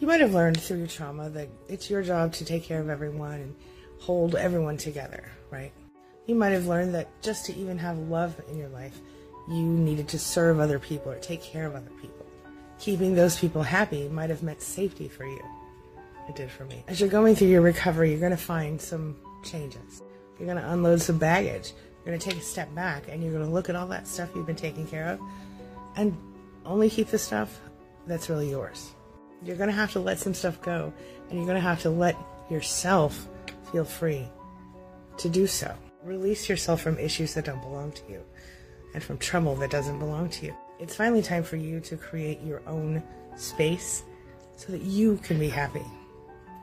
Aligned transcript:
You 0.00 0.06
might 0.06 0.22
have 0.22 0.32
learned 0.32 0.58
through 0.58 0.78
your 0.78 0.86
trauma 0.86 1.28
that 1.28 1.50
it's 1.68 1.90
your 1.90 2.02
job 2.02 2.32
to 2.34 2.44
take 2.46 2.64
care 2.64 2.80
of 2.80 2.88
everyone 2.88 3.34
and 3.34 3.54
hold 3.98 4.34
everyone 4.34 4.78
together, 4.78 5.30
right? 5.50 5.72
You 6.26 6.34
might 6.36 6.52
have 6.52 6.66
learned 6.66 6.94
that 6.94 7.08
just 7.20 7.44
to 7.46 7.54
even 7.54 7.76
have 7.76 7.98
love 7.98 8.40
in 8.48 8.56
your 8.56 8.70
life, 8.70 8.98
you 9.46 9.62
needed 9.62 10.08
to 10.08 10.18
serve 10.18 10.58
other 10.58 10.78
people 10.78 11.12
or 11.12 11.18
take 11.18 11.42
care 11.42 11.66
of 11.66 11.74
other 11.74 11.90
people. 12.00 12.24
Keeping 12.78 13.14
those 13.14 13.38
people 13.38 13.62
happy 13.62 14.08
might 14.08 14.30
have 14.30 14.42
meant 14.42 14.62
safety 14.62 15.06
for 15.06 15.26
you. 15.26 15.44
It 16.30 16.34
did 16.34 16.50
for 16.50 16.64
me. 16.64 16.82
As 16.88 16.98
you're 16.98 17.10
going 17.10 17.34
through 17.36 17.48
your 17.48 17.60
recovery, 17.60 18.10
you're 18.10 18.20
going 18.20 18.30
to 18.30 18.38
find 18.38 18.80
some 18.80 19.16
changes. 19.44 20.02
You're 20.38 20.46
going 20.46 20.62
to 20.62 20.72
unload 20.72 21.02
some 21.02 21.18
baggage. 21.18 21.72
You're 21.98 22.06
going 22.06 22.18
to 22.18 22.30
take 22.30 22.38
a 22.38 22.44
step 22.44 22.74
back 22.74 23.04
and 23.10 23.22
you're 23.22 23.32
going 23.32 23.44
to 23.44 23.50
look 23.50 23.68
at 23.68 23.76
all 23.76 23.88
that 23.88 24.08
stuff 24.08 24.30
you've 24.34 24.46
been 24.46 24.56
taking 24.56 24.86
care 24.86 25.08
of 25.08 25.20
and 25.96 26.16
only 26.64 26.88
keep 26.88 27.08
the 27.08 27.18
stuff 27.18 27.60
that's 28.06 28.30
really 28.30 28.48
yours. 28.48 28.94
You're 29.42 29.56
going 29.56 29.70
to 29.70 29.76
have 29.76 29.92
to 29.92 30.00
let 30.00 30.18
some 30.18 30.34
stuff 30.34 30.60
go 30.62 30.92
and 31.28 31.38
you're 31.38 31.46
going 31.46 31.56
to 31.56 31.62
have 31.62 31.80
to 31.82 31.90
let 31.90 32.16
yourself 32.50 33.28
feel 33.72 33.84
free 33.84 34.28
to 35.18 35.28
do 35.28 35.46
so. 35.46 35.74
Release 36.04 36.48
yourself 36.48 36.80
from 36.82 36.98
issues 36.98 37.34
that 37.34 37.44
don't 37.44 37.60
belong 37.60 37.92
to 37.92 38.02
you 38.08 38.22
and 38.94 39.02
from 39.02 39.18
trouble 39.18 39.54
that 39.56 39.70
doesn't 39.70 39.98
belong 39.98 40.28
to 40.30 40.46
you. 40.46 40.56
It's 40.78 40.94
finally 40.94 41.22
time 41.22 41.42
for 41.42 41.56
you 41.56 41.80
to 41.80 41.96
create 41.96 42.40
your 42.42 42.62
own 42.66 43.02
space 43.36 44.02
so 44.56 44.72
that 44.72 44.82
you 44.82 45.18
can 45.18 45.38
be 45.38 45.48
happy. 45.48 45.84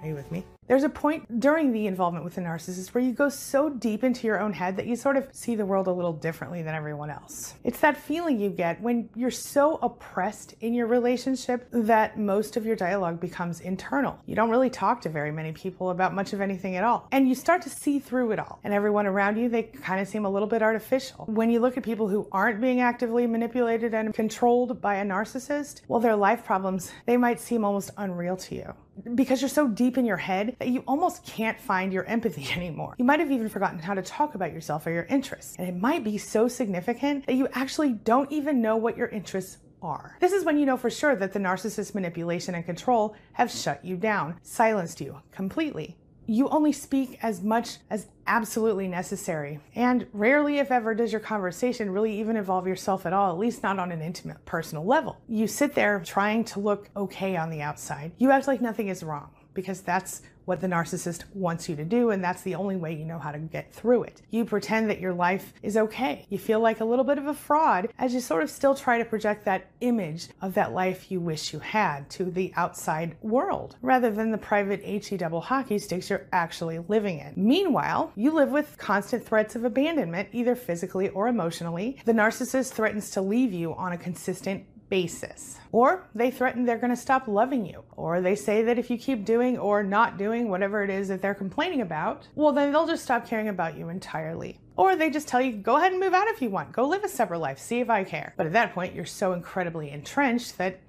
Are 0.01 0.07
you 0.07 0.15
with 0.15 0.31
me? 0.31 0.43
There's 0.67 0.83
a 0.83 0.89
point 0.89 1.39
during 1.39 1.71
the 1.71 1.87
involvement 1.87 2.25
with 2.25 2.37
a 2.37 2.41
narcissist 2.41 2.93
where 2.93 3.01
you 3.01 3.13
go 3.13 3.29
so 3.29 3.69
deep 3.69 4.03
into 4.03 4.27
your 4.27 4.41
own 4.41 4.51
head 4.51 4.75
that 4.75 4.85
you 4.85 4.97
sort 4.97 5.15
of 5.15 5.29
see 5.31 5.55
the 5.55 5.65
world 5.65 5.87
a 5.87 5.91
little 5.93 6.11
differently 6.11 6.61
than 6.61 6.75
everyone 6.75 7.09
else. 7.09 7.55
It's 7.63 7.79
that 7.79 7.95
feeling 7.95 8.37
you 8.37 8.49
get 8.49 8.81
when 8.81 9.09
you're 9.15 9.31
so 9.31 9.79
oppressed 9.81 10.55
in 10.59 10.73
your 10.73 10.87
relationship 10.87 11.69
that 11.71 12.19
most 12.19 12.57
of 12.57 12.65
your 12.65 12.75
dialogue 12.75 13.21
becomes 13.21 13.61
internal. 13.61 14.19
You 14.25 14.35
don't 14.35 14.49
really 14.49 14.69
talk 14.69 14.99
to 15.03 15.09
very 15.09 15.31
many 15.31 15.53
people 15.53 15.91
about 15.91 16.13
much 16.13 16.33
of 16.33 16.41
anything 16.41 16.75
at 16.75 16.83
all. 16.83 17.07
And 17.13 17.29
you 17.29 17.35
start 17.35 17.61
to 17.61 17.69
see 17.69 17.99
through 17.99 18.31
it 18.31 18.39
all. 18.39 18.59
And 18.65 18.73
everyone 18.73 19.07
around 19.07 19.37
you, 19.37 19.47
they 19.47 19.63
kind 19.63 20.01
of 20.01 20.07
seem 20.09 20.25
a 20.25 20.29
little 20.29 20.49
bit 20.49 20.61
artificial. 20.61 21.27
When 21.29 21.49
you 21.49 21.61
look 21.61 21.77
at 21.77 21.83
people 21.83 22.09
who 22.09 22.27
aren't 22.33 22.59
being 22.59 22.81
actively 22.81 23.25
manipulated 23.25 23.93
and 23.93 24.13
controlled 24.13 24.81
by 24.81 24.95
a 24.95 25.05
narcissist, 25.05 25.83
well, 25.87 26.01
their 26.01 26.17
life 26.17 26.43
problems, 26.43 26.91
they 27.05 27.15
might 27.15 27.39
seem 27.39 27.63
almost 27.63 27.91
unreal 27.95 28.35
to 28.35 28.55
you 28.55 28.73
because 29.15 29.41
you're 29.41 29.49
so 29.49 29.67
deep 29.67 29.97
in 29.97 30.05
your 30.05 30.17
head 30.17 30.55
that 30.59 30.69
you 30.69 30.83
almost 30.87 31.23
can't 31.25 31.59
find 31.59 31.93
your 31.93 32.05
empathy 32.05 32.47
anymore. 32.55 32.95
You 32.97 33.05
might 33.05 33.19
have 33.19 33.31
even 33.31 33.49
forgotten 33.49 33.79
how 33.79 33.93
to 33.93 34.01
talk 34.01 34.35
about 34.35 34.53
yourself 34.53 34.85
or 34.87 34.91
your 34.91 35.03
interests. 35.05 35.55
And 35.57 35.67
it 35.67 35.75
might 35.75 36.03
be 36.03 36.17
so 36.17 36.47
significant 36.47 37.25
that 37.27 37.35
you 37.35 37.47
actually 37.53 37.93
don't 37.93 38.31
even 38.31 38.61
know 38.61 38.77
what 38.77 38.97
your 38.97 39.07
interests 39.07 39.57
are. 39.81 40.17
This 40.19 40.33
is 40.33 40.43
when 40.43 40.57
you 40.57 40.65
know 40.65 40.77
for 40.77 40.89
sure 40.89 41.15
that 41.15 41.33
the 41.33 41.39
narcissist 41.39 41.93
manipulation 41.93 42.55
and 42.55 42.65
control 42.65 43.15
have 43.33 43.51
shut 43.51 43.83
you 43.85 43.95
down, 43.95 44.39
silenced 44.41 45.01
you 45.01 45.21
completely 45.31 45.97
you 46.27 46.49
only 46.49 46.73
speak 46.73 47.17
as 47.23 47.41
much 47.41 47.77
as 47.89 48.07
absolutely 48.27 48.87
necessary. 48.87 49.59
And 49.73 50.05
rarely, 50.11 50.59
if 50.59 50.71
ever, 50.71 50.93
does 50.93 51.11
your 51.11 51.21
conversation 51.21 51.89
really 51.89 52.19
even 52.19 52.35
involve 52.35 52.67
yourself 52.67 53.05
at 53.05 53.13
all, 53.13 53.31
at 53.31 53.39
least 53.39 53.63
not 53.63 53.79
on 53.79 53.91
an 53.91 54.01
intimate, 54.01 54.43
personal 54.45 54.85
level. 54.85 55.17
You 55.27 55.47
sit 55.47 55.73
there 55.73 56.01
trying 56.05 56.43
to 56.45 56.59
look 56.59 56.89
okay 56.95 57.37
on 57.37 57.49
the 57.49 57.61
outside. 57.61 58.11
You 58.17 58.31
act 58.31 58.47
like 58.47 58.61
nothing 58.61 58.89
is 58.89 59.01
wrong 59.01 59.29
because 59.57 59.81
that's 59.81 60.21
what 60.45 60.61
the 60.61 60.67
narcissist 60.67 61.25
wants 61.33 61.67
you 61.67 61.75
to 61.75 61.83
do, 61.83 62.11
and 62.11 62.23
that's 62.23 62.43
the 62.43 62.55
only 62.55 62.77
way 62.77 62.93
you 62.93 63.03
know 63.03 63.19
how 63.19 63.31
to 63.31 63.39
get 63.39 63.73
through 63.73 64.03
it. 64.03 64.21
You 64.29 64.45
pretend 64.45 64.89
that 64.89 65.01
your 65.01 65.13
life 65.13 65.51
is 65.61 65.75
okay. 65.75 66.25
You 66.29 66.37
feel 66.37 66.61
like 66.61 66.79
a 66.79 66.85
little 66.85 67.03
bit 67.03 67.17
of 67.17 67.25
a 67.25 67.33
fraud 67.33 67.89
as 67.97 68.13
you 68.13 68.21
sort 68.21 68.43
of 68.43 68.49
still 68.49 68.73
try 68.73 68.97
to 68.97 69.03
project 69.03 69.43
that 69.43 69.71
image 69.81 70.29
of 70.41 70.53
that 70.53 70.71
life 70.71 71.11
you 71.11 71.19
wish 71.19 71.51
you 71.51 71.59
had 71.59 72.09
to 72.11 72.25
the 72.25 72.53
outside 72.55 73.17
world, 73.21 73.75
rather 73.81 74.09
than 74.09 74.31
the 74.31 74.37
private 74.37 74.81
HE 74.85 75.17
double 75.17 75.41
hockey 75.41 75.79
sticks 75.79 76.09
you're 76.09 76.27
actually 76.31 76.79
living 76.87 77.19
in. 77.19 77.33
Meanwhile, 77.35 78.13
you 78.15 78.31
live 78.31 78.51
with 78.51 78.77
constant 78.77 79.25
threats 79.25 79.55
of 79.55 79.65
abandonment, 79.65 80.29
either 80.31 80.55
physically 80.55 81.09
or 81.09 81.27
emotionally. 81.27 81.97
The 82.05 82.13
narcissist 82.13 82.71
threatens 82.71 83.09
to 83.11 83.21
leave 83.21 83.51
you 83.51 83.73
on 83.73 83.91
a 83.91 83.97
consistent 83.97 84.63
basis. 84.89 85.57
Or 85.71 86.07
they 86.15 86.31
threaten 86.31 86.65
they're 86.65 86.77
going 86.77 86.91
to 86.91 86.95
stop 86.95 87.27
loving 87.27 87.65
you. 87.65 87.83
Or 87.91 88.21
they 88.21 88.35
say 88.35 88.63
that 88.63 88.79
if 88.79 88.89
you 88.89 88.97
keep 88.97 89.25
doing 89.25 89.57
or 89.57 89.83
not 89.83 90.17
doing 90.17 90.49
whatever 90.49 90.83
it 90.83 90.89
is 90.89 91.07
that 91.09 91.21
they're 91.21 91.35
complaining 91.35 91.81
about, 91.81 92.27
well, 92.35 92.51
then 92.51 92.71
they'll 92.71 92.87
just 92.87 93.03
stop 93.03 93.27
caring 93.27 93.49
about 93.49 93.77
you 93.77 93.89
entirely. 93.89 94.59
Or 94.75 94.95
they 94.95 95.09
just 95.09 95.27
tell 95.27 95.41
you, 95.41 95.53
go 95.53 95.77
ahead 95.77 95.91
and 95.91 96.01
move 96.01 96.13
out 96.13 96.27
if 96.27 96.41
you 96.41 96.49
want. 96.49 96.71
Go 96.71 96.87
live 96.87 97.03
a 97.03 97.09
separate 97.09 97.39
life. 97.39 97.59
See 97.59 97.79
if 97.79 97.89
I 97.89 98.03
care. 98.03 98.33
But 98.37 98.45
at 98.45 98.53
that 98.53 98.73
point, 98.73 98.93
you're 98.93 99.05
so 99.05 99.33
incredibly 99.33 99.89
entrenched 99.89 100.57
that 100.57 100.79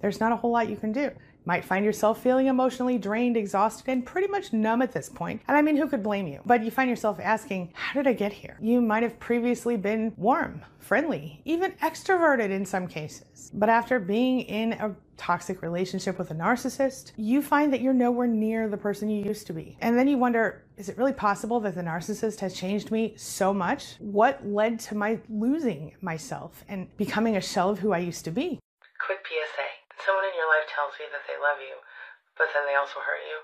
there's 0.00 0.20
not 0.20 0.32
a 0.32 0.36
whole 0.36 0.52
lot 0.52 0.68
you 0.68 0.76
can 0.76 0.92
do 0.92 1.10
might 1.44 1.64
find 1.64 1.84
yourself 1.84 2.22
feeling 2.22 2.46
emotionally 2.46 2.98
drained, 2.98 3.36
exhausted, 3.36 3.88
and 3.88 4.04
pretty 4.04 4.28
much 4.28 4.52
numb 4.52 4.82
at 4.82 4.92
this 4.92 5.08
point. 5.08 5.42
And 5.48 5.56
I 5.56 5.62
mean, 5.62 5.76
who 5.76 5.88
could 5.88 6.02
blame 6.02 6.26
you? 6.26 6.40
But 6.46 6.64
you 6.64 6.70
find 6.70 6.88
yourself 6.88 7.18
asking, 7.20 7.70
how 7.74 8.00
did 8.00 8.08
I 8.08 8.12
get 8.12 8.32
here? 8.32 8.56
You 8.60 8.80
might 8.80 9.02
have 9.02 9.18
previously 9.20 9.76
been 9.76 10.12
warm, 10.16 10.62
friendly, 10.78 11.40
even 11.44 11.72
extroverted 11.72 12.50
in 12.50 12.64
some 12.64 12.86
cases. 12.86 13.50
But 13.54 13.68
after 13.68 13.98
being 13.98 14.40
in 14.40 14.72
a 14.74 14.94
toxic 15.16 15.62
relationship 15.62 16.18
with 16.18 16.30
a 16.30 16.34
narcissist, 16.34 17.12
you 17.16 17.40
find 17.40 17.72
that 17.72 17.80
you're 17.80 17.94
nowhere 17.94 18.26
near 18.26 18.68
the 18.68 18.76
person 18.76 19.08
you 19.08 19.24
used 19.24 19.46
to 19.46 19.52
be. 19.52 19.76
And 19.80 19.96
then 19.96 20.08
you 20.08 20.18
wonder, 20.18 20.64
is 20.76 20.88
it 20.88 20.98
really 20.98 21.12
possible 21.12 21.60
that 21.60 21.74
the 21.74 21.82
narcissist 21.82 22.40
has 22.40 22.54
changed 22.54 22.90
me 22.90 23.14
so 23.16 23.54
much? 23.54 23.94
What 24.00 24.44
led 24.46 24.80
to 24.80 24.94
my 24.94 25.20
losing 25.28 25.94
myself 26.00 26.64
and 26.68 26.94
becoming 26.96 27.36
a 27.36 27.40
shell 27.40 27.70
of 27.70 27.78
who 27.78 27.92
I 27.92 27.98
used 27.98 28.24
to 28.24 28.30
be? 28.30 28.58
Quick 28.98 29.18
PSA 29.26 29.73
someone 30.04 30.28
in 30.28 30.36
your 30.36 30.48
life 30.48 30.68
tells 30.68 30.94
you 31.00 31.08
that 31.10 31.24
they 31.24 31.40
love 31.40 31.58
you, 31.58 31.80
but 32.36 32.52
then 32.52 32.68
they 32.68 32.76
also 32.76 33.00
hurt 33.00 33.24
you, 33.24 33.40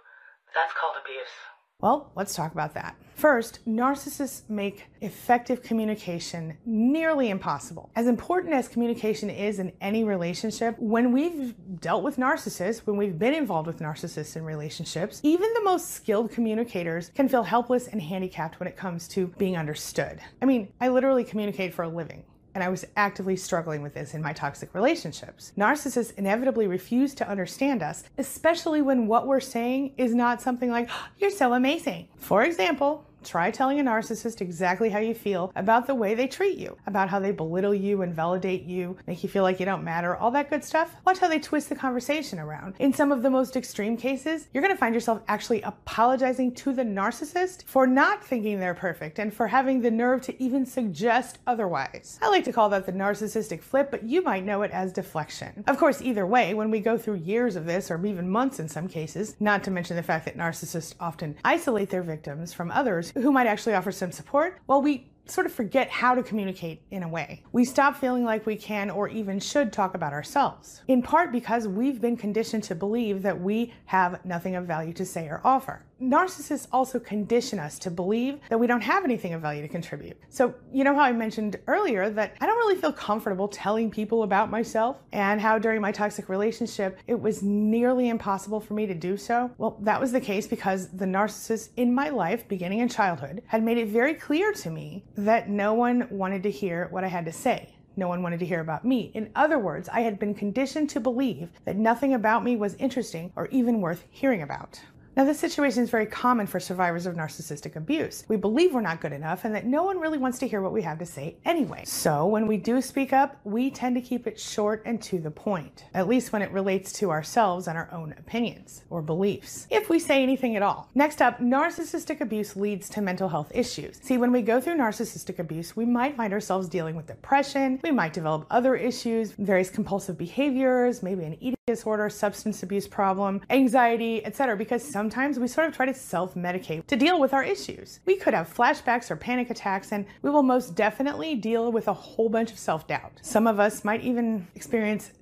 that's 0.54 0.72
called 0.76 0.96
abuse. 1.00 1.32
Well, 1.80 2.12
let's 2.14 2.34
talk 2.34 2.52
about 2.52 2.74
that. 2.74 2.94
First, 3.14 3.66
narcissists 3.66 4.48
make 4.50 4.86
effective 5.00 5.62
communication 5.62 6.56
nearly 6.66 7.30
impossible. 7.30 7.90
As 7.96 8.06
important 8.06 8.52
as 8.52 8.68
communication 8.68 9.30
is 9.30 9.58
in 9.58 9.72
any 9.80 10.04
relationship, 10.04 10.76
when 10.78 11.12
we've 11.12 11.54
dealt 11.80 12.02
with 12.02 12.18
narcissists, 12.18 12.80
when 12.80 12.96
we've 12.96 13.18
been 13.18 13.34
involved 13.34 13.66
with 13.66 13.78
narcissists 13.78 14.36
in 14.36 14.44
relationships, 14.44 15.20
even 15.22 15.52
the 15.54 15.62
most 15.62 15.90
skilled 15.90 16.30
communicators 16.30 17.10
can 17.14 17.28
feel 17.28 17.42
helpless 17.42 17.88
and 17.88 18.00
handicapped 18.02 18.60
when 18.60 18.68
it 18.68 18.76
comes 18.76 19.08
to 19.08 19.28
being 19.38 19.56
understood. 19.56 20.20
I 20.42 20.44
mean, 20.44 20.68
I 20.80 20.88
literally 20.88 21.24
communicate 21.24 21.72
for 21.72 21.84
a 21.84 21.88
living 21.88 22.24
and 22.54 22.64
I 22.64 22.68
was 22.68 22.84
actively 22.96 23.36
struggling 23.36 23.82
with 23.82 23.94
this 23.94 24.14
in 24.14 24.22
my 24.22 24.32
toxic 24.32 24.74
relationships. 24.74 25.52
Narcissists 25.56 26.16
inevitably 26.16 26.66
refuse 26.66 27.14
to 27.14 27.28
understand 27.28 27.82
us, 27.82 28.04
especially 28.18 28.82
when 28.82 29.06
what 29.06 29.26
we're 29.26 29.40
saying 29.40 29.92
is 29.96 30.14
not 30.14 30.40
something 30.40 30.70
like, 30.70 30.88
You're 31.18 31.30
so 31.30 31.54
amazing. 31.54 32.08
For 32.18 32.42
example, 32.42 33.04
Try 33.24 33.50
telling 33.50 33.78
a 33.78 33.84
narcissist 33.84 34.40
exactly 34.40 34.88
how 34.90 34.98
you 34.98 35.14
feel 35.14 35.52
about 35.54 35.86
the 35.86 35.94
way 35.94 36.14
they 36.14 36.26
treat 36.26 36.58
you, 36.58 36.76
about 36.86 37.08
how 37.08 37.18
they 37.18 37.32
belittle 37.32 37.74
you, 37.74 38.02
invalidate 38.02 38.64
you, 38.64 38.96
make 39.06 39.22
you 39.22 39.28
feel 39.28 39.42
like 39.42 39.60
you 39.60 39.66
don't 39.66 39.84
matter, 39.84 40.16
all 40.16 40.30
that 40.30 40.50
good 40.50 40.64
stuff. 40.64 40.96
Watch 41.04 41.18
how 41.18 41.28
they 41.28 41.38
twist 41.38 41.68
the 41.68 41.74
conversation 41.74 42.38
around. 42.38 42.74
In 42.78 42.92
some 42.92 43.12
of 43.12 43.22
the 43.22 43.30
most 43.30 43.56
extreme 43.56 43.96
cases, 43.96 44.48
you're 44.52 44.62
going 44.62 44.74
to 44.74 44.78
find 44.78 44.94
yourself 44.94 45.20
actually 45.28 45.62
apologizing 45.62 46.54
to 46.54 46.72
the 46.72 46.82
narcissist 46.82 47.64
for 47.64 47.86
not 47.86 48.24
thinking 48.24 48.58
they're 48.58 48.74
perfect 48.74 49.18
and 49.18 49.32
for 49.32 49.48
having 49.48 49.80
the 49.80 49.90
nerve 49.90 50.22
to 50.22 50.42
even 50.42 50.64
suggest 50.64 51.38
otherwise. 51.46 52.18
I 52.22 52.28
like 52.28 52.44
to 52.44 52.52
call 52.52 52.68
that 52.70 52.86
the 52.86 52.92
narcissistic 52.92 53.60
flip, 53.60 53.90
but 53.90 54.04
you 54.04 54.22
might 54.22 54.44
know 54.44 54.62
it 54.62 54.70
as 54.70 54.92
deflection. 54.92 55.64
Of 55.66 55.78
course, 55.78 56.00
either 56.00 56.26
way, 56.26 56.54
when 56.54 56.70
we 56.70 56.80
go 56.80 56.96
through 56.96 57.16
years 57.16 57.56
of 57.56 57.66
this, 57.66 57.90
or 57.90 58.04
even 58.06 58.28
months 58.28 58.60
in 58.60 58.68
some 58.68 58.88
cases, 58.88 59.36
not 59.40 59.62
to 59.64 59.70
mention 59.70 59.96
the 59.96 60.02
fact 60.02 60.24
that 60.24 60.36
narcissists 60.36 60.94
often 61.00 61.36
isolate 61.44 61.90
their 61.90 62.02
victims 62.02 62.52
from 62.52 62.70
others, 62.70 63.09
who 63.14 63.32
might 63.32 63.46
actually 63.46 63.74
offer 63.74 63.92
some 63.92 64.12
support, 64.12 64.60
well, 64.66 64.82
we 64.82 65.10
sort 65.26 65.46
of 65.46 65.52
forget 65.52 65.88
how 65.88 66.14
to 66.14 66.22
communicate 66.22 66.82
in 66.90 67.02
a 67.02 67.08
way. 67.08 67.42
We 67.52 67.64
stop 67.64 67.96
feeling 67.96 68.24
like 68.24 68.46
we 68.46 68.56
can 68.56 68.90
or 68.90 69.08
even 69.08 69.38
should 69.38 69.72
talk 69.72 69.94
about 69.94 70.12
ourselves, 70.12 70.82
in 70.88 71.02
part 71.02 71.30
because 71.30 71.68
we've 71.68 72.00
been 72.00 72.16
conditioned 72.16 72.64
to 72.64 72.74
believe 72.74 73.22
that 73.22 73.40
we 73.40 73.72
have 73.86 74.24
nothing 74.24 74.56
of 74.56 74.66
value 74.66 74.92
to 74.94 75.04
say 75.04 75.28
or 75.28 75.40
offer 75.44 75.84
narcissists 76.00 76.66
also 76.72 76.98
condition 76.98 77.58
us 77.58 77.78
to 77.80 77.90
believe 77.90 78.40
that 78.48 78.58
we 78.58 78.66
don't 78.66 78.80
have 78.80 79.04
anything 79.04 79.34
of 79.34 79.42
value 79.42 79.62
to 79.62 79.68
contribute. 79.68 80.16
So, 80.28 80.54
you 80.72 80.84
know 80.84 80.94
how 80.94 81.02
I 81.02 81.12
mentioned 81.12 81.58
earlier 81.66 82.10
that 82.10 82.36
I 82.40 82.46
don't 82.46 82.58
really 82.58 82.80
feel 82.80 82.92
comfortable 82.92 83.48
telling 83.48 83.90
people 83.90 84.22
about 84.22 84.50
myself 84.50 84.98
and 85.12 85.40
how 85.40 85.58
during 85.58 85.80
my 85.80 85.92
toxic 85.92 86.28
relationship 86.28 86.98
it 87.06 87.20
was 87.20 87.42
nearly 87.42 88.08
impossible 88.08 88.60
for 88.60 88.74
me 88.74 88.86
to 88.86 88.94
do 88.94 89.16
so? 89.16 89.50
Well, 89.58 89.76
that 89.80 90.00
was 90.00 90.12
the 90.12 90.20
case 90.20 90.46
because 90.46 90.88
the 90.88 91.06
narcissist 91.06 91.70
in 91.76 91.94
my 91.94 92.08
life, 92.08 92.48
beginning 92.48 92.80
in 92.80 92.88
childhood, 92.88 93.42
had 93.46 93.62
made 93.62 93.78
it 93.78 93.88
very 93.88 94.14
clear 94.14 94.52
to 94.52 94.70
me 94.70 95.04
that 95.16 95.48
no 95.48 95.74
one 95.74 96.06
wanted 96.10 96.42
to 96.44 96.50
hear 96.50 96.88
what 96.90 97.04
I 97.04 97.08
had 97.08 97.24
to 97.26 97.32
say. 97.32 97.74
No 97.96 98.08
one 98.08 98.22
wanted 98.22 98.40
to 98.40 98.46
hear 98.46 98.60
about 98.60 98.84
me. 98.84 99.10
In 99.14 99.30
other 99.34 99.58
words, 99.58 99.88
I 99.88 100.00
had 100.00 100.18
been 100.18 100.34
conditioned 100.34 100.88
to 100.90 101.00
believe 101.00 101.50
that 101.64 101.76
nothing 101.76 102.14
about 102.14 102.44
me 102.44 102.56
was 102.56 102.74
interesting 102.76 103.32
or 103.36 103.48
even 103.48 103.80
worth 103.80 104.06
hearing 104.10 104.42
about. 104.42 104.80
Now, 105.16 105.24
this 105.24 105.40
situation 105.40 105.82
is 105.82 105.90
very 105.90 106.06
common 106.06 106.46
for 106.46 106.60
survivors 106.60 107.04
of 107.04 107.16
narcissistic 107.16 107.74
abuse. 107.74 108.24
We 108.28 108.36
believe 108.36 108.72
we're 108.72 108.80
not 108.80 109.00
good 109.00 109.12
enough 109.12 109.44
and 109.44 109.52
that 109.56 109.66
no 109.66 109.82
one 109.82 109.98
really 109.98 110.18
wants 110.18 110.38
to 110.38 110.48
hear 110.48 110.62
what 110.62 110.72
we 110.72 110.82
have 110.82 111.00
to 111.00 111.06
say 111.06 111.36
anyway. 111.44 111.82
So, 111.84 112.26
when 112.26 112.46
we 112.46 112.56
do 112.56 112.80
speak 112.80 113.12
up, 113.12 113.40
we 113.42 113.70
tend 113.72 113.96
to 113.96 114.00
keep 114.00 114.28
it 114.28 114.38
short 114.38 114.82
and 114.86 115.02
to 115.02 115.18
the 115.18 115.30
point, 115.30 115.84
at 115.94 116.06
least 116.06 116.32
when 116.32 116.42
it 116.42 116.52
relates 116.52 116.92
to 116.94 117.10
ourselves 117.10 117.66
and 117.66 117.76
our 117.76 117.88
own 117.92 118.14
opinions 118.18 118.84
or 118.88 119.02
beliefs, 119.02 119.66
if 119.68 119.90
we 119.90 119.98
say 119.98 120.22
anything 120.22 120.54
at 120.54 120.62
all. 120.62 120.88
Next 120.94 121.20
up, 121.20 121.40
narcissistic 121.40 122.20
abuse 122.20 122.54
leads 122.54 122.88
to 122.90 123.00
mental 123.00 123.28
health 123.28 123.50
issues. 123.52 123.98
See, 124.02 124.16
when 124.16 124.30
we 124.30 124.42
go 124.42 124.60
through 124.60 124.76
narcissistic 124.76 125.40
abuse, 125.40 125.74
we 125.76 125.86
might 125.86 126.16
find 126.16 126.32
ourselves 126.32 126.68
dealing 126.68 126.94
with 126.94 127.08
depression, 127.08 127.80
we 127.82 127.90
might 127.90 128.12
develop 128.12 128.46
other 128.48 128.76
issues, 128.76 129.32
various 129.32 129.70
compulsive 129.70 130.16
behaviors, 130.16 131.02
maybe 131.02 131.24
an 131.24 131.36
eating 131.40 131.59
disorder, 131.70 132.08
substance 132.10 132.62
abuse 132.62 132.86
problem, 132.86 133.40
anxiety, 133.50 134.24
etc., 134.24 134.56
because 134.56 134.82
sometimes 134.82 135.38
we 135.38 135.48
sort 135.48 135.68
of 135.68 135.74
try 135.74 135.86
to 135.86 135.94
self 135.94 136.34
medicate 136.34 136.86
to 136.86 136.96
deal 136.96 137.20
with 137.20 137.32
our 137.32 137.44
issues. 137.44 138.00
We 138.06 138.16
could 138.16 138.34
have 138.34 138.52
flashbacks 138.52 139.10
or 139.10 139.16
panic 139.16 139.50
attacks, 139.50 139.92
and 139.92 140.06
we 140.22 140.30
will 140.30 140.42
most 140.42 140.74
definitely 140.74 141.34
deal 141.34 141.72
with 141.72 141.88
a 141.88 141.92
whole 141.92 142.28
bunch 142.28 142.50
of 142.50 142.58
self 142.58 142.86
doubt. 142.86 143.12
Some 143.22 143.46
of 143.46 143.60
us 143.60 143.84
might 143.84 144.02
even 144.02 144.46
experience 144.54 145.12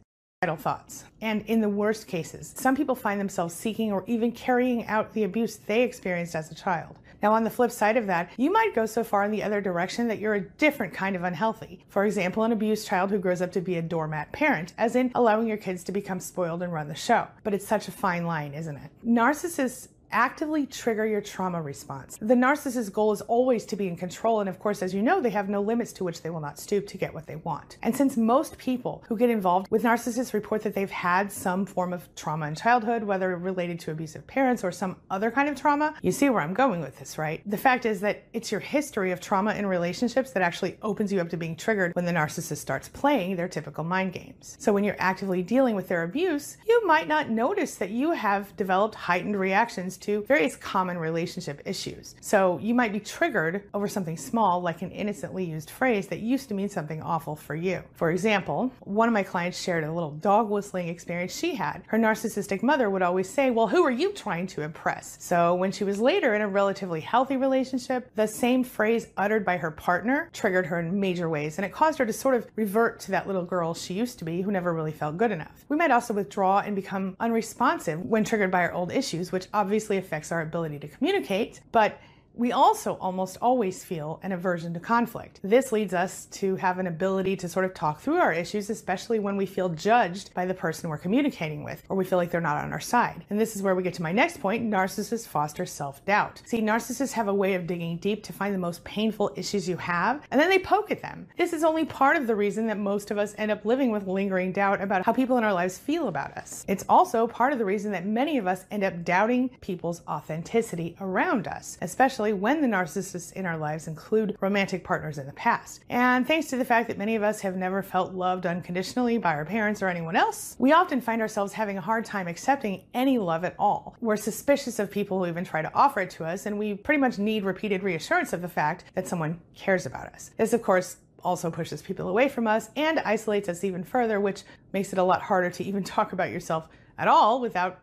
idle 0.42 0.56
thoughts. 0.56 1.04
And 1.20 1.42
in 1.46 1.60
the 1.60 1.68
worst 1.68 2.06
cases, 2.06 2.54
some 2.56 2.76
people 2.76 2.94
find 2.94 3.20
themselves 3.20 3.54
seeking 3.54 3.90
or 3.90 4.04
even 4.06 4.30
carrying 4.30 4.86
out 4.86 5.12
the 5.12 5.24
abuse 5.24 5.56
they 5.56 5.82
experienced 5.82 6.36
as 6.36 6.52
a 6.52 6.54
child. 6.54 6.96
Now, 7.22 7.32
on 7.32 7.44
the 7.44 7.50
flip 7.50 7.70
side 7.70 7.96
of 7.96 8.06
that, 8.06 8.30
you 8.36 8.52
might 8.52 8.74
go 8.74 8.86
so 8.86 9.02
far 9.02 9.24
in 9.24 9.30
the 9.30 9.42
other 9.42 9.60
direction 9.60 10.08
that 10.08 10.18
you're 10.18 10.34
a 10.34 10.40
different 10.40 10.94
kind 10.94 11.16
of 11.16 11.24
unhealthy. 11.24 11.84
For 11.88 12.04
example, 12.04 12.44
an 12.44 12.52
abused 12.52 12.86
child 12.86 13.10
who 13.10 13.18
grows 13.18 13.42
up 13.42 13.52
to 13.52 13.60
be 13.60 13.76
a 13.76 13.82
doormat 13.82 14.32
parent, 14.32 14.72
as 14.78 14.94
in 14.94 15.10
allowing 15.14 15.46
your 15.46 15.56
kids 15.56 15.82
to 15.84 15.92
become 15.92 16.20
spoiled 16.20 16.62
and 16.62 16.72
run 16.72 16.88
the 16.88 16.94
show. 16.94 17.26
But 17.42 17.54
it's 17.54 17.66
such 17.66 17.88
a 17.88 17.92
fine 17.92 18.24
line, 18.26 18.54
isn't 18.54 18.76
it? 18.76 18.90
Narcissists 19.04 19.88
actively 20.10 20.66
trigger 20.66 21.06
your 21.06 21.20
trauma 21.20 21.60
response. 21.60 22.16
The 22.20 22.34
narcissist's 22.34 22.88
goal 22.88 23.12
is 23.12 23.20
always 23.22 23.64
to 23.66 23.76
be 23.76 23.88
in 23.88 23.96
control, 23.96 24.40
and 24.40 24.48
of 24.48 24.58
course, 24.58 24.82
as 24.82 24.94
you 24.94 25.02
know, 25.02 25.20
they 25.20 25.30
have 25.30 25.48
no 25.48 25.60
limits 25.60 25.92
to 25.94 26.04
which 26.04 26.22
they 26.22 26.30
will 26.30 26.40
not 26.40 26.58
stoop 26.58 26.86
to 26.88 26.98
get 26.98 27.12
what 27.12 27.26
they 27.26 27.36
want. 27.36 27.76
And 27.82 27.94
since 27.94 28.16
most 28.16 28.58
people 28.58 29.04
who 29.08 29.16
get 29.16 29.30
involved 29.30 29.70
with 29.70 29.82
narcissists 29.82 30.32
report 30.32 30.62
that 30.62 30.74
they've 30.74 30.90
had 30.90 31.30
some 31.30 31.66
form 31.66 31.92
of 31.92 32.08
trauma 32.14 32.46
in 32.46 32.54
childhood, 32.54 33.04
whether 33.04 33.36
related 33.36 33.80
to 33.80 33.90
abusive 33.90 34.26
parents 34.26 34.64
or 34.64 34.72
some 34.72 34.96
other 35.10 35.30
kind 35.30 35.48
of 35.48 35.56
trauma, 35.56 35.94
you 36.02 36.12
see 36.12 36.30
where 36.30 36.40
I'm 36.40 36.54
going 36.54 36.80
with 36.80 36.98
this, 36.98 37.18
right? 37.18 37.42
The 37.46 37.56
fact 37.56 37.86
is 37.86 38.00
that 38.00 38.24
it's 38.32 38.50
your 38.50 38.60
history 38.60 39.12
of 39.12 39.20
trauma 39.20 39.54
in 39.54 39.66
relationships 39.66 40.30
that 40.32 40.42
actually 40.42 40.78
opens 40.82 41.12
you 41.12 41.20
up 41.20 41.28
to 41.30 41.36
being 41.36 41.56
triggered 41.56 41.94
when 41.94 42.04
the 42.04 42.12
narcissist 42.12 42.58
starts 42.58 42.88
playing 42.88 43.36
their 43.36 43.48
typical 43.48 43.84
mind 43.84 44.12
games. 44.12 44.56
So 44.58 44.72
when 44.72 44.84
you're 44.84 44.96
actively 44.98 45.42
dealing 45.42 45.74
with 45.74 45.88
their 45.88 46.04
abuse, 46.04 46.56
you 46.66 46.86
might 46.86 47.08
not 47.08 47.30
notice 47.30 47.74
that 47.76 47.90
you 47.90 48.12
have 48.12 48.56
developed 48.56 48.94
heightened 48.94 49.38
reactions 49.38 49.97
to 49.98 50.22
various 50.24 50.56
common 50.56 50.98
relationship 50.98 51.62
issues. 51.64 52.14
So 52.20 52.58
you 52.58 52.74
might 52.74 52.92
be 52.92 53.00
triggered 53.00 53.64
over 53.74 53.88
something 53.88 54.16
small, 54.16 54.60
like 54.60 54.82
an 54.82 54.90
innocently 54.90 55.44
used 55.44 55.70
phrase 55.70 56.08
that 56.08 56.20
used 56.20 56.48
to 56.48 56.54
mean 56.54 56.68
something 56.68 57.02
awful 57.02 57.36
for 57.36 57.54
you. 57.54 57.82
For 57.92 58.10
example, 58.10 58.72
one 58.80 59.08
of 59.08 59.14
my 59.14 59.22
clients 59.22 59.60
shared 59.60 59.84
a 59.84 59.92
little 59.92 60.12
dog 60.12 60.50
whistling 60.50 60.88
experience 60.88 61.36
she 61.36 61.54
had. 61.54 61.82
Her 61.88 61.98
narcissistic 61.98 62.62
mother 62.62 62.90
would 62.90 63.02
always 63.02 63.28
say, 63.28 63.50
Well, 63.50 63.68
who 63.68 63.84
are 63.84 63.90
you 63.90 64.12
trying 64.12 64.46
to 64.48 64.62
impress? 64.62 65.16
So 65.20 65.54
when 65.54 65.72
she 65.72 65.84
was 65.84 66.00
later 66.00 66.34
in 66.34 66.42
a 66.42 66.48
relatively 66.48 67.00
healthy 67.00 67.36
relationship, 67.36 68.10
the 68.14 68.26
same 68.26 68.64
phrase 68.64 69.06
uttered 69.16 69.44
by 69.44 69.56
her 69.56 69.70
partner 69.70 70.30
triggered 70.32 70.66
her 70.66 70.78
in 70.80 71.00
major 71.00 71.28
ways, 71.28 71.58
and 71.58 71.64
it 71.64 71.72
caused 71.72 71.98
her 71.98 72.06
to 72.06 72.12
sort 72.12 72.34
of 72.34 72.46
revert 72.56 73.00
to 73.00 73.10
that 73.12 73.26
little 73.26 73.44
girl 73.44 73.74
she 73.74 73.94
used 73.94 74.18
to 74.18 74.24
be 74.24 74.42
who 74.42 74.50
never 74.50 74.74
really 74.74 74.92
felt 74.92 75.16
good 75.16 75.30
enough. 75.30 75.64
We 75.68 75.76
might 75.76 75.90
also 75.90 76.14
withdraw 76.14 76.60
and 76.60 76.76
become 76.76 77.16
unresponsive 77.20 78.04
when 78.04 78.24
triggered 78.24 78.50
by 78.50 78.62
our 78.62 78.72
old 78.72 78.92
issues, 78.92 79.32
which 79.32 79.48
obviously 79.54 79.87
affects 79.96 80.30
our 80.30 80.42
ability 80.42 80.78
to 80.80 80.88
communicate, 80.88 81.60
but 81.72 82.00
we 82.38 82.52
also 82.52 82.94
almost 83.00 83.36
always 83.42 83.84
feel 83.84 84.20
an 84.22 84.30
aversion 84.30 84.72
to 84.72 84.78
conflict. 84.78 85.40
This 85.42 85.72
leads 85.72 85.92
us 85.92 86.26
to 86.26 86.54
have 86.56 86.78
an 86.78 86.86
ability 86.86 87.34
to 87.36 87.48
sort 87.48 87.64
of 87.64 87.74
talk 87.74 88.00
through 88.00 88.18
our 88.18 88.32
issues, 88.32 88.70
especially 88.70 89.18
when 89.18 89.36
we 89.36 89.44
feel 89.44 89.68
judged 89.70 90.32
by 90.34 90.46
the 90.46 90.54
person 90.54 90.88
we're 90.88 90.98
communicating 90.98 91.64
with, 91.64 91.82
or 91.88 91.96
we 91.96 92.04
feel 92.04 92.16
like 92.16 92.30
they're 92.30 92.40
not 92.40 92.64
on 92.64 92.72
our 92.72 92.80
side. 92.80 93.24
And 93.28 93.40
this 93.40 93.56
is 93.56 93.62
where 93.62 93.74
we 93.74 93.82
get 93.82 93.94
to 93.94 94.02
my 94.02 94.12
next 94.12 94.40
point 94.40 94.64
narcissists 94.64 95.26
foster 95.26 95.66
self 95.66 96.04
doubt. 96.04 96.40
See, 96.46 96.60
narcissists 96.60 97.12
have 97.12 97.26
a 97.26 97.34
way 97.34 97.54
of 97.54 97.66
digging 97.66 97.96
deep 97.96 98.22
to 98.24 98.32
find 98.32 98.54
the 98.54 98.58
most 98.58 98.84
painful 98.84 99.32
issues 99.34 99.68
you 99.68 99.76
have, 99.76 100.22
and 100.30 100.40
then 100.40 100.48
they 100.48 100.60
poke 100.60 100.92
at 100.92 101.02
them. 101.02 101.26
This 101.36 101.52
is 101.52 101.64
only 101.64 101.84
part 101.84 102.16
of 102.16 102.28
the 102.28 102.36
reason 102.36 102.68
that 102.68 102.78
most 102.78 103.10
of 103.10 103.18
us 103.18 103.34
end 103.36 103.50
up 103.50 103.64
living 103.64 103.90
with 103.90 104.06
lingering 104.06 104.52
doubt 104.52 104.80
about 104.80 105.04
how 105.04 105.12
people 105.12 105.38
in 105.38 105.44
our 105.44 105.52
lives 105.52 105.76
feel 105.76 106.06
about 106.06 106.36
us. 106.38 106.64
It's 106.68 106.84
also 106.88 107.26
part 107.26 107.52
of 107.52 107.58
the 107.58 107.64
reason 107.64 107.90
that 107.92 108.06
many 108.06 108.38
of 108.38 108.46
us 108.46 108.64
end 108.70 108.84
up 108.84 109.04
doubting 109.04 109.48
people's 109.60 110.02
authenticity 110.06 110.94
around 111.00 111.48
us, 111.48 111.78
especially 111.82 112.27
when 112.32 112.60
the 112.60 112.68
narcissists 112.68 113.32
in 113.32 113.46
our 113.46 113.56
lives 113.56 113.88
include 113.88 114.36
romantic 114.40 114.84
partners 114.84 115.18
in 115.18 115.26
the 115.26 115.32
past. 115.32 115.84
And 115.88 116.26
thanks 116.26 116.48
to 116.48 116.56
the 116.56 116.64
fact 116.64 116.88
that 116.88 116.98
many 116.98 117.16
of 117.16 117.22
us 117.22 117.40
have 117.40 117.56
never 117.56 117.82
felt 117.82 118.14
loved 118.14 118.46
unconditionally 118.46 119.18
by 119.18 119.34
our 119.34 119.44
parents 119.44 119.82
or 119.82 119.88
anyone 119.88 120.16
else, 120.16 120.56
we 120.58 120.72
often 120.72 121.00
find 121.00 121.20
ourselves 121.22 121.52
having 121.52 121.78
a 121.78 121.82
hard 121.82 122.04
time 122.04 122.28
accepting 122.28 122.84
any 122.94 123.18
love 123.18 123.44
at 123.44 123.54
all. 123.58 123.96
We're 124.00 124.16
suspicious 124.16 124.78
of 124.78 124.90
people 124.90 125.18
who 125.18 125.26
even 125.26 125.44
try 125.44 125.62
to 125.62 125.74
offer 125.74 126.00
it 126.00 126.10
to 126.10 126.24
us, 126.24 126.46
and 126.46 126.58
we 126.58 126.74
pretty 126.74 127.00
much 127.00 127.18
need 127.18 127.44
repeated 127.44 127.82
reassurance 127.82 128.32
of 128.32 128.42
the 128.42 128.48
fact 128.48 128.84
that 128.94 129.08
someone 129.08 129.40
cares 129.54 129.86
about 129.86 130.06
us. 130.08 130.30
This, 130.36 130.52
of 130.52 130.62
course, 130.62 130.98
also 131.24 131.50
pushes 131.50 131.82
people 131.82 132.08
away 132.08 132.28
from 132.28 132.46
us 132.46 132.70
and 132.76 133.00
isolates 133.00 133.48
us 133.48 133.64
even 133.64 133.82
further, 133.82 134.20
which 134.20 134.42
makes 134.72 134.92
it 134.92 134.98
a 134.98 135.02
lot 135.02 135.22
harder 135.22 135.50
to 135.50 135.64
even 135.64 135.82
talk 135.96 136.12
about 136.12 136.30
yourself 136.30 136.68
at 136.98 137.08
all 137.08 137.40
without 137.40 137.80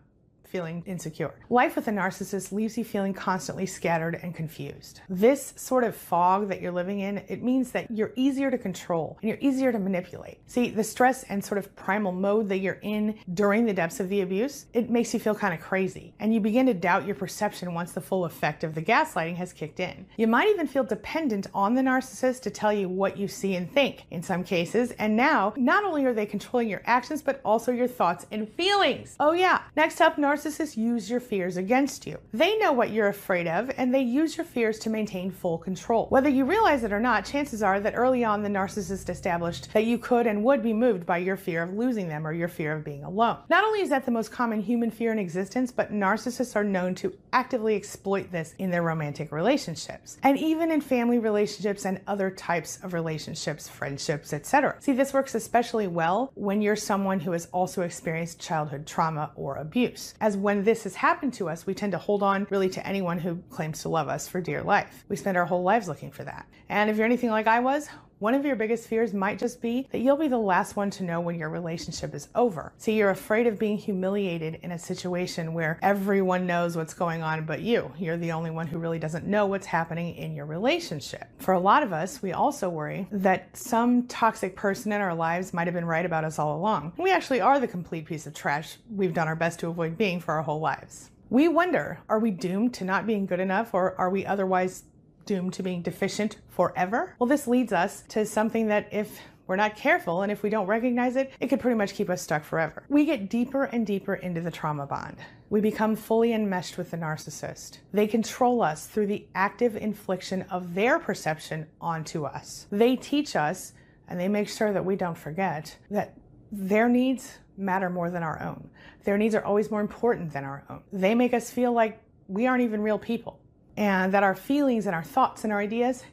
feeling 0.47 0.83
insecure. 0.85 1.33
Life 1.49 1.75
with 1.75 1.87
a 1.87 1.91
narcissist 1.91 2.51
leaves 2.51 2.77
you 2.77 2.83
feeling 2.83 3.13
constantly 3.13 3.65
scattered 3.65 4.19
and 4.21 4.35
confused. 4.35 5.01
This 5.09 5.53
sort 5.55 5.83
of 5.83 5.95
fog 5.95 6.49
that 6.49 6.61
you're 6.61 6.71
living 6.71 6.99
in, 6.99 7.19
it 7.27 7.43
means 7.43 7.71
that 7.71 7.89
you're 7.89 8.13
easier 8.15 8.51
to 8.51 8.57
control 8.57 9.17
and 9.21 9.29
you're 9.29 9.39
easier 9.41 9.71
to 9.71 9.79
manipulate. 9.79 10.39
See, 10.47 10.69
the 10.69 10.83
stress 10.83 11.23
and 11.23 11.43
sort 11.43 11.57
of 11.57 11.75
primal 11.75 12.11
mode 12.11 12.49
that 12.49 12.59
you're 12.59 12.79
in 12.81 13.17
during 13.33 13.65
the 13.65 13.73
depths 13.73 13.99
of 13.99 14.09
the 14.09 14.21
abuse, 14.21 14.65
it 14.73 14.89
makes 14.89 15.13
you 15.13 15.19
feel 15.19 15.35
kind 15.35 15.53
of 15.53 15.61
crazy. 15.61 16.13
And 16.19 16.33
you 16.33 16.39
begin 16.39 16.65
to 16.67 16.73
doubt 16.73 17.05
your 17.05 17.15
perception 17.15 17.73
once 17.73 17.91
the 17.91 18.01
full 18.01 18.25
effect 18.25 18.63
of 18.63 18.75
the 18.75 18.81
gaslighting 18.81 19.35
has 19.35 19.53
kicked 19.53 19.79
in. 19.79 20.05
You 20.17 20.27
might 20.27 20.47
even 20.49 20.67
feel 20.67 20.83
dependent 20.83 21.47
on 21.53 21.75
the 21.75 21.81
narcissist 21.81 22.41
to 22.43 22.49
tell 22.49 22.73
you 22.73 22.89
what 22.89 23.17
you 23.17 23.27
see 23.27 23.55
and 23.55 23.71
think 23.71 24.05
in 24.11 24.21
some 24.21 24.43
cases. 24.43 24.91
And 24.91 25.15
now, 25.15 25.53
not 25.57 25.83
only 25.83 26.05
are 26.05 26.13
they 26.13 26.25
controlling 26.25 26.69
your 26.69 26.81
actions, 26.85 27.21
but 27.21 27.41
also 27.43 27.71
your 27.71 27.87
thoughts 27.87 28.25
and 28.31 28.49
feelings. 28.49 29.15
Oh, 29.19 29.33
yeah. 29.33 29.61
Next 29.75 30.01
up, 30.01 30.17
narcissists 30.17 30.34
narcissists 30.35 30.75
use 30.75 31.09
your 31.09 31.19
fears 31.21 31.55
against 31.55 32.05
you. 32.05 32.17
They 32.33 32.57
know 32.57 32.73
what 32.73 32.91
you're 32.91 33.07
afraid 33.07 33.47
of, 33.47 33.71
and 33.77 33.93
they 33.93 34.01
use 34.01 34.35
your 34.35 34.45
fears 34.45 34.79
to 34.79 34.89
maintain 34.89 35.31
full 35.31 35.57
control. 35.57 36.07
Whether 36.09 36.29
you 36.29 36.43
realize 36.43 36.83
it 36.83 36.91
or 36.91 36.99
not, 36.99 37.23
chances 37.23 37.63
are 37.63 37.79
that 37.79 37.95
early 37.95 38.25
on 38.25 38.43
the 38.43 38.49
narcissist 38.49 39.09
established 39.09 39.71
that 39.73 39.85
you 39.85 39.97
could 39.97 40.27
and 40.27 40.43
would 40.43 40.61
be 40.61 40.73
moved 40.73 41.05
by 41.05 41.19
your 41.19 41.37
fear 41.37 41.63
of 41.63 41.73
losing 41.73 42.09
them 42.09 42.27
or 42.27 42.33
your 42.33 42.49
fear 42.49 42.73
of 42.73 42.83
being 42.83 43.03
alone. 43.05 43.37
Not 43.49 43.63
only 43.63 43.79
is 43.79 43.89
that 43.89 44.05
the 44.05 44.11
most 44.11 44.31
common 44.31 44.61
human 44.61 44.91
fear 44.91 45.13
in 45.13 45.19
existence, 45.19 45.71
but 45.71 45.93
narcissists 45.93 46.55
are 46.55 46.63
known 46.63 46.95
to 46.95 47.13
actively 47.31 47.75
exploit 47.75 48.31
this 48.31 48.55
in 48.59 48.71
their 48.71 48.81
romantic 48.81 49.31
relationships 49.31 50.17
and 50.23 50.37
even 50.37 50.71
in 50.71 50.81
family 50.81 51.19
relationships 51.19 51.85
and 51.85 52.01
other 52.07 52.29
types 52.29 52.79
of 52.83 52.93
relationships, 52.93 53.69
friendships, 53.69 54.33
etc. 54.33 54.75
See, 54.79 54.93
this 54.93 55.13
works 55.13 55.35
especially 55.35 55.87
well 55.87 56.31
when 56.35 56.61
you're 56.61 56.75
someone 56.75 57.21
who 57.21 57.31
has 57.31 57.47
also 57.53 57.83
experienced 57.83 58.39
childhood 58.39 58.85
trauma 58.85 59.31
or 59.35 59.55
abuse. 59.55 60.13
As 60.25 60.35
when 60.35 60.63
this 60.63 60.85
has 60.85 60.95
happened 60.95 61.35
to 61.35 61.47
us, 61.49 61.67
we 61.67 61.75
tend 61.75 61.91
to 61.91 61.99
hold 61.99 62.23
on 62.23 62.47
really 62.49 62.67
to 62.69 62.87
anyone 62.87 63.19
who 63.19 63.43
claims 63.51 63.83
to 63.83 63.89
love 63.89 64.07
us 64.07 64.27
for 64.27 64.41
dear 64.41 64.63
life. 64.63 65.05
We 65.07 65.17
spend 65.17 65.37
our 65.37 65.45
whole 65.45 65.61
lives 65.61 65.87
looking 65.87 66.09
for 66.09 66.23
that. 66.23 66.47
And 66.67 66.89
if 66.89 66.97
you're 66.97 67.05
anything 67.05 67.29
like 67.29 67.45
I 67.45 67.59
was, 67.59 67.89
one 68.25 68.33
of 68.33 68.43
your 68.43 68.55
biggest 68.55 68.87
fears 68.87 69.13
might 69.13 69.37
just 69.37 69.61
be 69.61 69.87
that 69.91 69.99
you'll 69.99 70.17
be 70.17 70.27
the 70.27 70.35
last 70.35 70.75
one 70.75 70.89
to 70.89 71.03
know 71.03 71.21
when 71.21 71.37
your 71.37 71.51
relationship 71.51 72.15
is 72.15 72.27
over. 72.33 72.73
See, 72.79 72.97
you're 72.97 73.11
afraid 73.11 73.45
of 73.45 73.59
being 73.59 73.77
humiliated 73.77 74.57
in 74.63 74.71
a 74.71 74.79
situation 74.79 75.53
where 75.53 75.77
everyone 75.83 76.47
knows 76.47 76.75
what's 76.75 76.95
going 76.95 77.21
on 77.21 77.45
but 77.45 77.61
you. 77.61 77.91
You're 77.99 78.17
the 78.17 78.31
only 78.31 78.49
one 78.49 78.65
who 78.65 78.79
really 78.79 78.97
doesn't 78.97 79.27
know 79.27 79.45
what's 79.45 79.67
happening 79.67 80.15
in 80.15 80.33
your 80.33 80.47
relationship. 80.47 81.27
For 81.37 81.53
a 81.53 81.59
lot 81.59 81.83
of 81.83 81.93
us, 81.93 82.23
we 82.23 82.33
also 82.33 82.67
worry 82.67 83.07
that 83.11 83.55
some 83.55 84.07
toxic 84.07 84.55
person 84.55 84.91
in 84.91 85.01
our 85.01 85.13
lives 85.13 85.53
might 85.53 85.67
have 85.67 85.75
been 85.75 85.85
right 85.85 86.03
about 86.03 86.25
us 86.25 86.39
all 86.39 86.57
along. 86.57 86.93
We 86.97 87.11
actually 87.11 87.41
are 87.41 87.59
the 87.59 87.67
complete 87.67 88.07
piece 88.07 88.25
of 88.25 88.33
trash 88.33 88.77
we've 88.89 89.13
done 89.13 89.27
our 89.27 89.35
best 89.35 89.59
to 89.59 89.67
avoid 89.67 89.99
being 89.99 90.19
for 90.19 90.33
our 90.33 90.41
whole 90.41 90.59
lives. 90.59 91.11
We 91.29 91.47
wonder 91.47 91.99
are 92.09 92.17
we 92.17 92.31
doomed 92.31 92.73
to 92.75 92.85
not 92.85 93.05
being 93.05 93.27
good 93.27 93.39
enough 93.39 93.75
or 93.75 93.93
are 93.99 94.09
we 94.09 94.25
otherwise 94.25 94.85
doomed 95.25 95.53
to 95.53 95.63
being 95.63 95.81
deficient 95.81 96.37
forever? 96.49 97.15
Well, 97.19 97.27
this 97.27 97.47
leads 97.47 97.73
us 97.73 98.03
to 98.09 98.25
something 98.25 98.67
that 98.67 98.89
if 98.91 99.19
we're 99.47 99.55
not 99.55 99.75
careful 99.75 100.23
and 100.23 100.31
if 100.31 100.41
we 100.41 100.49
don't 100.49 100.67
recognize 100.67 101.15
it, 101.15 101.31
it 101.39 101.47
could 101.47 101.59
pretty 101.59 101.77
much 101.77 101.93
keep 101.93 102.09
us 102.09 102.21
stuck 102.21 102.43
forever. 102.43 102.83
We 102.89 103.05
get 103.05 103.29
deeper 103.29 103.65
and 103.65 103.85
deeper 103.85 104.15
into 104.15 104.41
the 104.41 104.51
trauma 104.51 104.87
bond. 104.87 105.17
We 105.49 105.61
become 105.61 105.95
fully 105.95 106.33
enmeshed 106.33 106.77
with 106.77 106.89
the 106.89 106.97
narcissist. 106.97 107.77
They 107.93 108.07
control 108.07 108.63
us 108.63 108.87
through 108.87 109.07
the 109.07 109.27
active 109.35 109.75
infliction 109.75 110.43
of 110.49 110.73
their 110.73 110.97
perception 110.97 111.67
onto 111.79 112.25
us. 112.25 112.65
They 112.71 112.95
teach 112.95 113.35
us 113.35 113.73
and 114.07 114.19
they 114.19 114.27
make 114.27 114.49
sure 114.49 114.73
that 114.73 114.83
we 114.83 114.95
don't 114.95 115.17
forget 115.17 115.77
that 115.91 116.15
their 116.51 116.89
needs 116.89 117.37
matter 117.57 117.89
more 117.89 118.09
than 118.09 118.23
our 118.23 118.41
own. 118.41 118.69
Their 119.03 119.17
needs 119.17 119.35
are 119.35 119.43
always 119.45 119.69
more 119.69 119.81
important 119.81 120.33
than 120.33 120.43
our 120.43 120.63
own. 120.69 120.81
They 120.91 121.13
make 121.13 121.33
us 121.33 121.51
feel 121.51 121.71
like 121.71 122.01
we 122.27 122.47
aren't 122.47 122.63
even 122.63 122.81
real 122.81 122.97
people 122.97 123.39
and 123.77 124.13
that 124.13 124.23
our 124.23 124.35
feelings 124.35 124.85
and 124.85 124.95
our 124.95 125.03
thoughts 125.03 125.43
and 125.43 125.51
our 125.51 125.59
ideas 125.59 126.03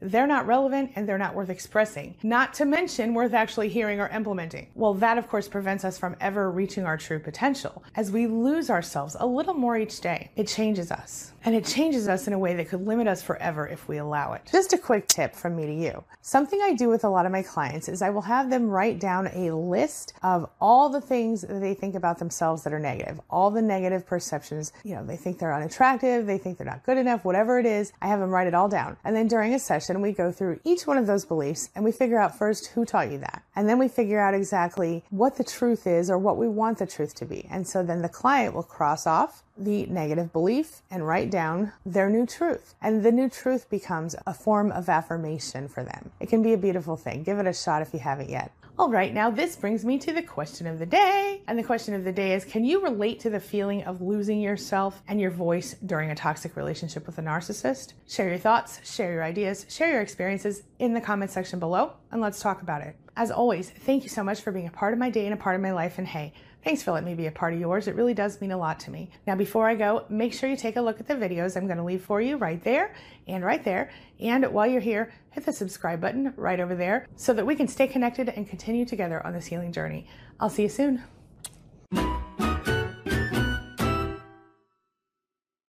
they're 0.00 0.26
not 0.26 0.46
relevant 0.46 0.92
and 0.94 1.08
they're 1.08 1.18
not 1.18 1.34
worth 1.34 1.50
expressing, 1.50 2.14
not 2.22 2.54
to 2.54 2.64
mention 2.64 3.14
worth 3.14 3.34
actually 3.34 3.68
hearing 3.68 4.00
or 4.00 4.08
implementing. 4.08 4.68
Well, 4.74 4.94
that 4.94 5.18
of 5.18 5.28
course 5.28 5.48
prevents 5.48 5.84
us 5.84 5.98
from 5.98 6.16
ever 6.20 6.50
reaching 6.50 6.84
our 6.84 6.96
true 6.96 7.18
potential. 7.18 7.82
As 7.96 8.10
we 8.10 8.26
lose 8.26 8.70
ourselves 8.70 9.16
a 9.18 9.26
little 9.26 9.54
more 9.54 9.76
each 9.76 10.00
day, 10.00 10.30
it 10.36 10.46
changes 10.46 10.90
us. 10.90 11.32
And 11.44 11.54
it 11.54 11.64
changes 11.64 12.08
us 12.08 12.26
in 12.26 12.32
a 12.32 12.38
way 12.38 12.54
that 12.56 12.68
could 12.68 12.86
limit 12.86 13.06
us 13.06 13.22
forever 13.22 13.66
if 13.66 13.88
we 13.88 13.98
allow 13.98 14.32
it. 14.32 14.42
Just 14.50 14.72
a 14.72 14.78
quick 14.78 15.06
tip 15.06 15.34
from 15.34 15.56
me 15.56 15.66
to 15.66 15.72
you. 15.72 16.04
Something 16.20 16.60
I 16.62 16.74
do 16.74 16.88
with 16.88 17.04
a 17.04 17.08
lot 17.08 17.26
of 17.26 17.32
my 17.32 17.42
clients 17.42 17.88
is 17.88 18.02
I 18.02 18.10
will 18.10 18.22
have 18.22 18.50
them 18.50 18.68
write 18.68 18.98
down 18.98 19.28
a 19.28 19.54
list 19.54 20.14
of 20.22 20.50
all 20.60 20.88
the 20.88 21.00
things 21.00 21.42
that 21.42 21.60
they 21.60 21.74
think 21.74 21.94
about 21.94 22.18
themselves 22.18 22.64
that 22.64 22.72
are 22.72 22.80
negative, 22.80 23.20
all 23.30 23.50
the 23.50 23.62
negative 23.62 24.04
perceptions. 24.04 24.72
You 24.84 24.96
know, 24.96 25.06
they 25.06 25.16
think 25.16 25.38
they're 25.38 25.54
unattractive, 25.54 26.26
they 26.26 26.38
think 26.38 26.58
they're 26.58 26.66
not 26.66 26.84
good 26.84 26.98
enough, 26.98 27.24
whatever 27.24 27.58
it 27.58 27.66
is. 27.66 27.92
I 28.02 28.08
have 28.08 28.20
them 28.20 28.30
write 28.30 28.48
it 28.48 28.54
all 28.54 28.68
down. 28.68 28.96
And 29.04 29.14
then 29.14 29.28
during 29.28 29.54
a 29.54 29.58
session, 29.58 29.87
we 30.00 30.12
go 30.12 30.30
through 30.30 30.60
each 30.64 30.86
one 30.86 30.98
of 30.98 31.06
those 31.06 31.24
beliefs 31.24 31.70
and 31.74 31.84
we 31.84 31.92
figure 31.92 32.18
out 32.18 32.38
first 32.38 32.68
who 32.68 32.84
taught 32.84 33.10
you 33.10 33.18
that. 33.18 33.42
And 33.56 33.68
then 33.68 33.78
we 33.78 33.88
figure 33.88 34.20
out 34.20 34.34
exactly 34.34 35.02
what 35.10 35.36
the 35.36 35.44
truth 35.44 35.86
is 35.86 36.10
or 36.10 36.18
what 36.18 36.36
we 36.36 36.48
want 36.48 36.78
the 36.78 36.86
truth 36.86 37.14
to 37.16 37.24
be. 37.24 37.46
And 37.50 37.66
so 37.66 37.82
then 37.82 38.02
the 38.02 38.08
client 38.08 38.54
will 38.54 38.62
cross 38.62 39.06
off 39.06 39.42
the 39.56 39.86
negative 39.86 40.32
belief 40.32 40.82
and 40.90 41.06
write 41.06 41.30
down 41.30 41.72
their 41.84 42.08
new 42.08 42.26
truth. 42.26 42.74
And 42.80 43.02
the 43.02 43.12
new 43.12 43.28
truth 43.28 43.68
becomes 43.68 44.14
a 44.26 44.34
form 44.34 44.70
of 44.70 44.88
affirmation 44.88 45.68
for 45.68 45.82
them. 45.82 46.10
It 46.20 46.28
can 46.28 46.42
be 46.42 46.52
a 46.52 46.58
beautiful 46.58 46.96
thing. 46.96 47.22
Give 47.22 47.38
it 47.38 47.46
a 47.46 47.52
shot 47.52 47.82
if 47.82 47.92
you 47.92 48.00
haven't 48.00 48.30
yet. 48.30 48.52
All 48.80 48.88
right, 48.88 49.12
now 49.12 49.28
this 49.28 49.56
brings 49.56 49.84
me 49.84 49.98
to 49.98 50.12
the 50.12 50.22
question 50.22 50.64
of 50.68 50.78
the 50.78 50.86
day. 50.86 51.42
And 51.48 51.58
the 51.58 51.64
question 51.64 51.94
of 51.94 52.04
the 52.04 52.12
day 52.12 52.34
is 52.34 52.44
Can 52.44 52.64
you 52.64 52.80
relate 52.80 53.18
to 53.20 53.30
the 53.30 53.40
feeling 53.40 53.82
of 53.82 54.00
losing 54.00 54.40
yourself 54.40 55.02
and 55.08 55.20
your 55.20 55.32
voice 55.32 55.74
during 55.84 56.12
a 56.12 56.14
toxic 56.14 56.54
relationship 56.54 57.04
with 57.04 57.18
a 57.18 57.22
narcissist? 57.22 57.94
Share 58.06 58.28
your 58.28 58.38
thoughts, 58.38 58.80
share 58.88 59.14
your 59.14 59.24
ideas, 59.24 59.66
share 59.68 59.90
your 59.90 60.00
experiences 60.00 60.62
in 60.78 60.94
the 60.94 61.00
comment 61.00 61.32
section 61.32 61.58
below, 61.58 61.94
and 62.10 62.20
let's 62.20 62.40
talk 62.40 62.62
about 62.62 62.82
it. 62.82 62.96
As 63.16 63.30
always, 63.30 63.70
thank 63.70 64.02
you 64.02 64.08
so 64.08 64.22
much 64.22 64.40
for 64.40 64.52
being 64.52 64.66
a 64.66 64.70
part 64.70 64.92
of 64.92 64.98
my 64.98 65.10
day 65.10 65.24
and 65.24 65.34
a 65.34 65.36
part 65.36 65.56
of 65.56 65.62
my 65.62 65.72
life. 65.72 65.98
And 65.98 66.06
hey, 66.06 66.32
Thanks 66.64 66.82
for 66.82 66.90
letting 66.90 67.08
me 67.08 67.14
be 67.14 67.26
a 67.26 67.32
part 67.32 67.54
of 67.54 67.60
yours. 67.60 67.86
It 67.86 67.94
really 67.94 68.14
does 68.14 68.40
mean 68.40 68.50
a 68.50 68.58
lot 68.58 68.80
to 68.80 68.90
me. 68.90 69.10
Now, 69.26 69.36
before 69.36 69.68
I 69.68 69.74
go, 69.74 70.04
make 70.08 70.34
sure 70.34 70.50
you 70.50 70.56
take 70.56 70.76
a 70.76 70.80
look 70.80 70.98
at 70.98 71.06
the 71.06 71.14
videos 71.14 71.56
I'm 71.56 71.66
going 71.66 71.78
to 71.78 71.84
leave 71.84 72.02
for 72.02 72.20
you 72.20 72.36
right 72.36 72.62
there 72.62 72.94
and 73.28 73.44
right 73.44 73.64
there. 73.64 73.90
And 74.18 74.44
while 74.52 74.66
you're 74.66 74.80
here, 74.80 75.12
hit 75.30 75.46
the 75.46 75.52
subscribe 75.52 76.00
button 76.00 76.34
right 76.36 76.58
over 76.58 76.74
there 76.74 77.06
so 77.16 77.32
that 77.32 77.46
we 77.46 77.54
can 77.54 77.68
stay 77.68 77.86
connected 77.86 78.28
and 78.28 78.48
continue 78.48 78.84
together 78.84 79.24
on 79.24 79.32
this 79.32 79.46
healing 79.46 79.72
journey. 79.72 80.06
I'll 80.40 80.50
see 80.50 80.62
you 80.62 80.68
soon. 80.68 81.02